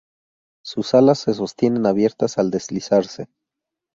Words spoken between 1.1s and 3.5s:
se sostienen abiertas al deslizarse.